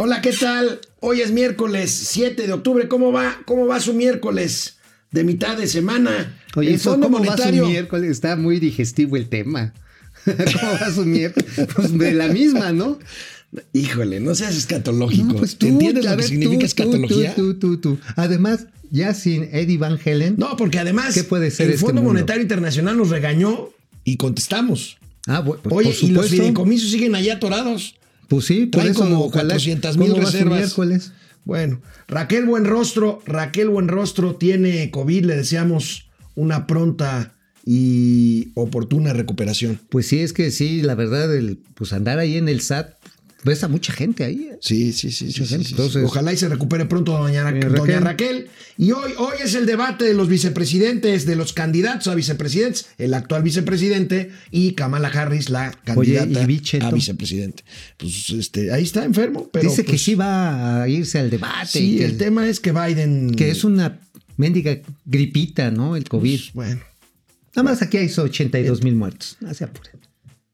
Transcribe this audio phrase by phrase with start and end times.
[0.00, 0.80] Hola, ¿qué tal?
[1.00, 2.86] Hoy es miércoles 7 de octubre.
[2.86, 3.40] ¿Cómo va?
[3.46, 4.76] ¿Cómo va su miércoles
[5.10, 6.38] de mitad de semana?
[6.54, 7.62] Oye, el Fondo ¿cómo Monetario...
[7.62, 8.10] va su miércoles?
[8.12, 9.74] Está muy digestivo el tema.
[10.24, 11.50] ¿Cómo va su miércoles?
[11.74, 13.00] Pues de la misma, ¿no?
[13.72, 15.34] Híjole, no seas escatológico.
[15.34, 17.34] pues tú, ¿Entiendes lo que significa escatología?
[17.34, 20.36] Tú, tú, tú, Además, ya sin Eddie Van Helen.
[20.38, 23.70] No, porque además ¿qué puede ser el este Fondo Monetario Internacional nos regañó
[24.04, 24.96] y contestamos.
[25.26, 27.97] Ah, bueno, Oye, y los fideicomisos siguen allá atorados.
[28.28, 30.58] Pues sí, por Traen eso, como ojalá- 400 mil ¿cómo va su reservas.
[30.58, 31.12] miércoles?
[31.44, 39.80] Bueno, Raquel Buenrostro, Raquel Buenrostro tiene COVID, le deseamos una pronta y oportuna recuperación.
[39.88, 42.94] Pues sí, es que sí, la verdad, el, pues andar ahí en el SAT,
[43.44, 44.48] ves a mucha gente ahí.
[44.52, 44.58] ¿eh?
[44.60, 45.26] Sí, sí, sí.
[45.26, 45.64] Mucha sí, gente.
[45.64, 45.74] sí, sí.
[45.74, 48.02] Entonces- Ojalá y se recupere pronto doña, Eh, doña Raquel.
[48.04, 48.46] Raquel.
[48.76, 53.14] Y hoy, hoy es el debate de los vicepresidentes, de los candidatos a vicepresidentes, el
[53.14, 57.64] actual vicepresidente y Kamala Harris, la candidata a vicepresidente.
[57.96, 61.66] Pues este, ahí está enfermo, pero Dice que pues, sí va a irse al debate.
[61.68, 63.34] Sí, que, el tema es que Biden.
[63.34, 64.00] que es una
[64.36, 65.96] mendiga gripita, ¿no?
[65.96, 66.38] El COVID.
[66.38, 66.80] Pues, bueno,
[67.56, 69.36] Nada más aquí hay 82 mil muertos.
[69.40, 69.92] No se apuren.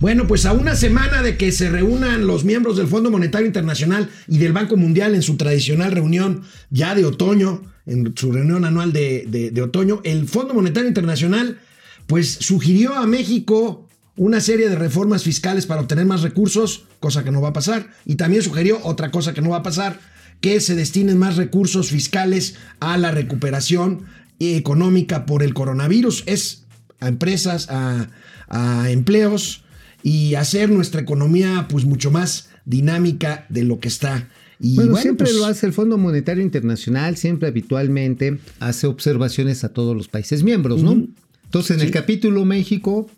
[0.00, 4.08] Bueno, pues a una semana de que se reúnan los miembros del Fondo Monetario Internacional
[4.28, 8.94] y del Banco Mundial en su tradicional reunión ya de otoño, en su reunión anual
[8.94, 11.58] de, de- otoño, el Fondo Monetario Internacional
[12.06, 17.30] pues sugirió a México una serie de reformas fiscales para obtener más recursos, cosa que
[17.30, 20.00] no va a pasar, y también sugirió otra cosa que no va a pasar,
[20.40, 24.06] que se destinen más recursos fiscales a la recuperación
[24.38, 26.24] económica por el coronavirus.
[26.26, 26.64] Es
[27.00, 29.62] a empresas, a empleos
[30.02, 34.28] y hacer nuestra economía pues mucho más dinámica de lo que está.
[34.58, 39.64] Y Bueno, bueno, siempre pues, lo hace el Fondo Monetario Internacional, siempre habitualmente hace observaciones
[39.64, 41.06] a todos los países miembros, ¿no?
[41.44, 43.10] Entonces, en el capítulo México,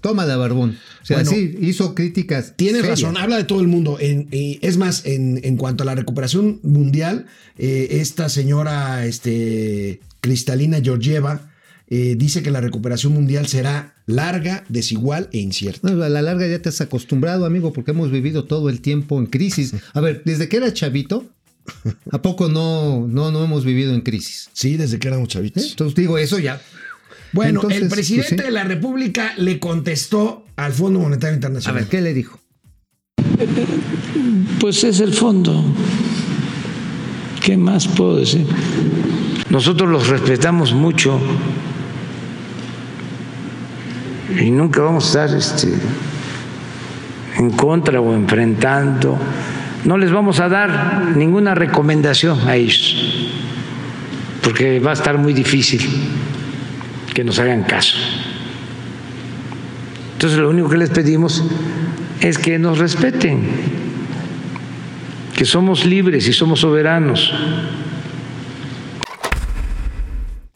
[0.00, 0.76] toma la barbón.
[1.02, 2.54] O sea, Bueno, sí, hizo críticas.
[2.56, 3.00] Tienes serias.
[3.02, 3.98] razón, habla de todo el mundo.
[4.00, 7.26] En- eh, es más, en, en cuanto a la recuperación mundial,
[7.56, 11.49] eh, esta señora este, Cristalina Georgieva
[11.90, 15.88] eh, dice que la recuperación mundial será larga, desigual e incierta.
[15.88, 19.26] A la larga ya te has acostumbrado, amigo, porque hemos vivido todo el tiempo en
[19.26, 19.74] crisis.
[19.92, 21.26] A ver, desde que era chavito,
[22.12, 24.50] ¿a poco no, no, no hemos vivido en crisis?
[24.52, 25.64] Sí, desde que éramos chavitos.
[25.64, 25.68] ¿Eh?
[25.70, 26.60] Entonces digo, eso ya.
[27.32, 28.46] Bueno, Entonces, el presidente pues, sí.
[28.46, 31.80] de la República le contestó al Fondo Monetario A Internacional.
[31.82, 32.38] ver, ¿qué le dijo?
[34.60, 35.64] Pues es el fondo.
[37.44, 38.46] ¿Qué más puedo decir?
[39.48, 41.20] Nosotros los respetamos mucho
[44.38, 45.68] y nunca vamos a estar este,
[47.36, 49.18] en contra o enfrentando.
[49.84, 52.96] No les vamos a dar ninguna recomendación a ellos,
[54.42, 55.80] porque va a estar muy difícil
[57.14, 57.96] que nos hagan caso.
[60.12, 61.42] Entonces lo único que les pedimos
[62.20, 63.40] es que nos respeten,
[65.34, 67.32] que somos libres y somos soberanos.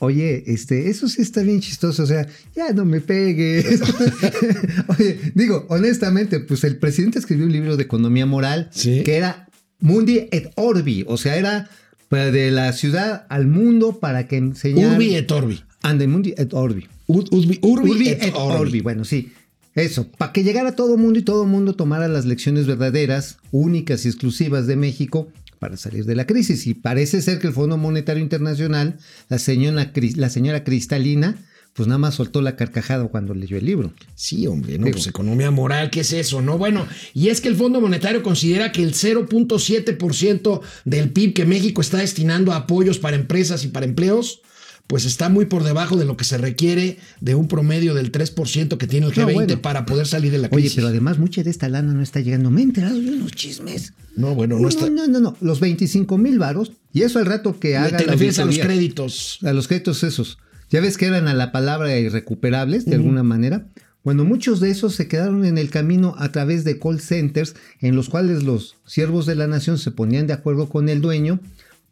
[0.04, 3.80] Oye, este, eso sí está bien chistoso, o sea, ya no me pegues.
[4.98, 9.02] Oye, digo, honestamente, pues el presidente escribió un libro de economía moral Sí.
[9.04, 9.48] que era
[9.80, 11.68] Mundi et Orbi, o sea, era
[12.10, 14.94] de la ciudad al mundo para que enseñara.
[14.94, 15.60] Urbi et Orbi.
[15.82, 16.86] Ande, Mundi et Orbi.
[17.08, 18.56] Ur- Urbi, Urbi Urbi et et Orbi.
[18.60, 19.32] Orbi, bueno, sí.
[19.74, 24.08] Eso, para que llegara todo mundo y todo mundo tomara las lecciones verdaderas, únicas y
[24.08, 25.26] exclusivas de México
[25.64, 26.66] para salir de la crisis.
[26.66, 28.98] Y parece ser que el Fondo Monetario Internacional,
[29.30, 31.38] la señora, Cris- la señora Cristalina,
[31.72, 33.94] pues nada más soltó la carcajada cuando leyó el libro.
[34.14, 34.96] Sí, hombre, no, Digo.
[34.96, 36.42] pues economía moral, ¿qué es eso?
[36.42, 41.46] No, bueno, y es que el Fondo Monetario considera que el 0.7% del PIB que
[41.46, 44.42] México está destinando a apoyos para empresas y para empleos,
[44.86, 48.76] pues está muy por debajo de lo que se requiere de un promedio del 3%
[48.76, 49.62] que tiene el No, G20 bueno.
[49.62, 50.74] para poder salir de la Oye, crisis.
[50.76, 52.50] pero además mucha de esta lana no está llegando.
[52.50, 53.92] Me he enterado de unos chismes.
[54.16, 54.90] no, bueno, no está.
[54.90, 55.36] no, no, no.
[55.40, 56.72] Los 25 mil varos.
[56.92, 59.38] Y eso al rato que haga te la refieres a los créditos.
[59.42, 60.38] A los créditos esos.
[60.70, 63.66] Ya ves que eran a la palabra irrecuperables, de alguna manera.
[64.02, 67.96] Bueno, muchos de esos se quedaron en el camino a través de call centers en
[67.96, 71.40] los cuales los siervos de la nación se ponían de acuerdo con el dueño,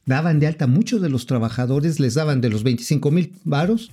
[0.07, 3.91] daban de alta muchos de los trabajadores, les daban de los 25 mil varos,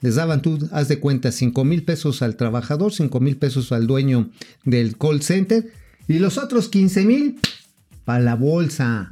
[0.00, 3.86] les daban, tú haz de cuenta, 5 mil pesos al trabajador, 5 mil pesos al
[3.86, 4.30] dueño
[4.64, 5.70] del call center
[6.08, 7.38] y los otros 15 mil
[8.04, 9.08] para la bolsa.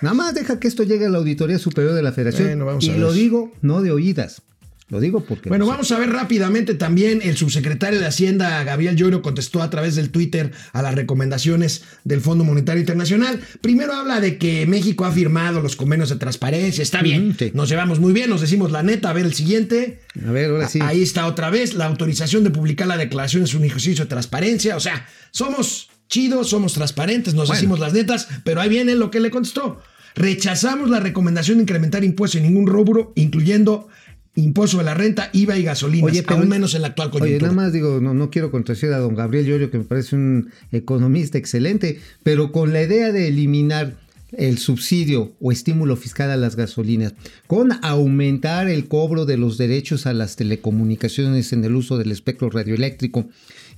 [0.00, 2.58] Nada más deja que esto llegue a la Auditoría Superior de la Federación.
[2.64, 4.42] Bueno, y lo digo no de oídas.
[4.88, 5.48] Lo digo porque...
[5.48, 7.20] Bueno, vamos a ver rápidamente también.
[7.20, 12.20] El subsecretario de Hacienda, Gabriel Llorio, contestó a través del Twitter a las recomendaciones del
[12.20, 13.40] Fondo Monetario Internacional.
[13.60, 16.82] Primero habla de que México ha firmado los convenios de transparencia.
[16.82, 17.50] Está bien, sí.
[17.52, 19.10] nos llevamos muy bien, nos decimos la neta.
[19.10, 20.02] A ver el siguiente.
[20.24, 20.78] A ver, ahora sí.
[20.80, 24.76] Ahí está otra vez la autorización de publicar la declaración es un ejercicio de transparencia.
[24.76, 27.54] O sea, somos chidos, somos transparentes, nos Bueno.
[27.58, 29.80] decimos las netas, pero ahí viene lo que le contestó.
[30.14, 33.88] Rechazamos la recomendación de incrementar impuestos en ningún rubro, incluyendo
[34.36, 37.52] impuesto de la renta, IVA y gasolinas, pero- aún menos en la actual Oye, coyuntura.
[37.52, 40.50] nada más digo, no, no quiero contradecir a don Gabriel Llorio, que me parece un
[40.72, 43.94] economista excelente, pero con la idea de eliminar
[44.32, 47.14] el subsidio o estímulo fiscal a las gasolinas,
[47.46, 52.50] con aumentar el cobro de los derechos a las telecomunicaciones en el uso del espectro
[52.50, 53.28] radioeléctrico.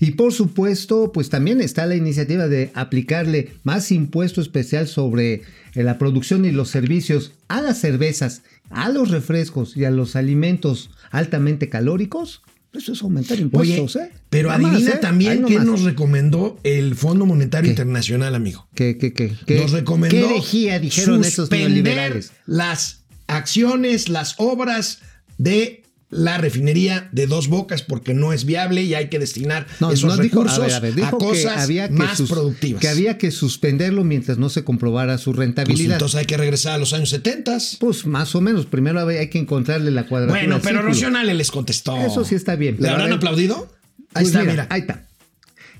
[0.01, 5.43] Y por supuesto, pues también está la iniciativa de aplicarle más impuesto especial sobre
[5.75, 10.91] la producción y los servicios a las cervezas, a los refrescos y a los alimentos
[11.11, 12.43] altamente calóricos.
[12.73, 14.11] Eso es aumentar Oye, impuestos, ¿eh?
[14.29, 14.99] pero Nada más, adivina ¿eh?
[15.01, 17.71] también qué nos recomendó el Fondo Monetario ¿Qué?
[17.71, 18.69] Internacional, amigo.
[18.75, 22.33] ¿Qué, qué, qué, qué- nos recomendó ¿Qué herejía dijeron esos neoliberales?
[22.45, 25.01] las acciones, las obras
[25.39, 29.91] de la refinería de dos bocas porque no es viable y hay que destinar No,
[29.93, 32.31] esos no dijo, recursos a ver, a ver, dijo que cosas había que más sus-
[32.31, 32.81] productivas.
[32.81, 35.93] Que había que suspenderlo mientras no se comprobara su Pues rentabilidad.
[35.97, 37.59] entonces hay que regresar a los años 70.
[37.79, 38.65] Pues más o menos.
[38.65, 40.41] Primero hay que encontrarle la cuadratura.
[40.41, 40.89] Bueno, pero círculo.
[40.95, 41.97] Rocío Nale les contestó.
[41.99, 43.71] Eso sí está bien, ¿Le a habrán aplaudido?
[44.15, 44.67] Ahí Pues está, mira, mira.
[44.71, 45.08] Ahí está.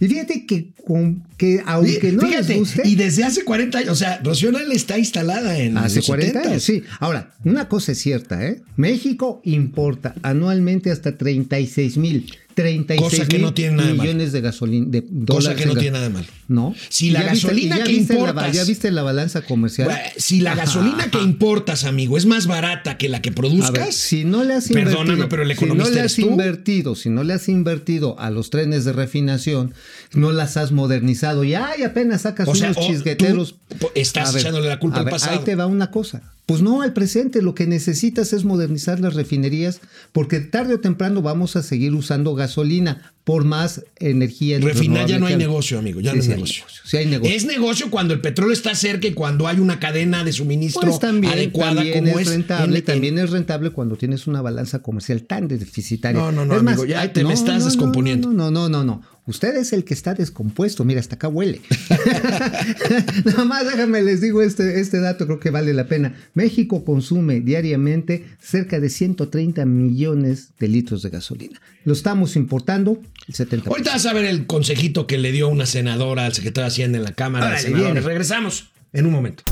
[0.01, 2.83] Y fíjate que, con- que aunque no Fíjate, les guste.
[2.85, 6.47] y desde hace 40 años, o sea, Rocío está instalada en Hace los 40 70s.
[6.47, 6.83] años, sí.
[7.01, 8.63] Ahora, una cosa es cierta, ¿eh?
[8.77, 12.31] México importa anualmente hasta 36 mil,
[12.63, 15.75] 36 Cosa que mil no tiene nada de millones de gasolina, de Cosa que no
[15.75, 16.27] tiene nada de malo.
[16.49, 16.75] No.
[16.89, 19.43] Si ¿Y la ya viste- gasolina ya que la ba- importas- ¿Ya viste la balanza
[19.43, 19.87] comercial?
[19.89, 23.93] Bueno, si la gasolina que importas, amigo, es más barata que la que produzcas, ver,
[23.93, 27.11] si no le has Perdóname, invertido, pero el si no economista le has invertido, si
[27.11, 29.73] no le has invertido a los trenes de refinación,
[30.15, 33.55] no las has modernizado y ay, apenas sacas O sea, unos chisgueteros.
[33.95, 35.39] estás ver, echándole la culpa al pasado.
[35.39, 36.23] Ahí te va una cosa.
[36.49, 41.21] Pues no al presente, lo que necesitas es modernizar las refinerías porque tarde o temprano
[41.21, 44.59] vamos a seguir usando gasolina por más energía.
[44.59, 46.65] refinar ya no hay negocio, amigo, ya Sí, no sí hay negocio.
[46.87, 47.37] Sí hay negocio.
[47.37, 50.99] Es negocio cuando el petróleo está cerca y cuando hay una cadena de suministro Pues
[50.99, 54.79] también, adecuada también como es es rentable, en- también es rentable cuando tienes una balanza
[54.79, 56.19] comercial tan deficitaria.
[56.19, 58.33] No, no, no, Es amigo, ya te me estás descomponiendo.
[58.33, 59.03] No, no, no, no, no.
[59.27, 60.87] Usted es el que está descompuesto.
[60.87, 61.61] Mira, hasta acá huele.
[63.27, 66.15] Nada más déjame les digo este, este dato, creo que vale la pena.
[66.39, 71.61] México consume diariamente cerca de 130 millones de litros de gasolina.
[71.85, 73.67] Lo estamos importando el 70%.
[73.67, 76.99] Ahorita vas a ver el consejito que le dio una senadora al secretario de Hacienda
[76.99, 78.05] en la Cámara de Senadores.
[78.05, 79.43] Regresamos en un momento.